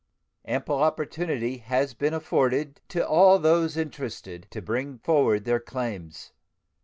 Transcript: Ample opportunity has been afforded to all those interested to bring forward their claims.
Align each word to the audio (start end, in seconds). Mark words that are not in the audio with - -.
Ample 0.45 0.81
opportunity 0.81 1.57
has 1.57 1.93
been 1.93 2.15
afforded 2.15 2.81
to 2.89 3.07
all 3.07 3.37
those 3.37 3.77
interested 3.77 4.47
to 4.49 4.59
bring 4.59 4.97
forward 4.97 5.45
their 5.45 5.59
claims. 5.59 6.31